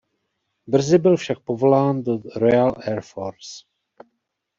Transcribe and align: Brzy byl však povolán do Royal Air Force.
Brzy 0.67 0.97
byl 0.99 1.17
však 1.17 1.39
povolán 1.39 2.03
do 2.03 2.17
Royal 2.35 2.73
Air 2.87 3.01
Force. 3.01 3.63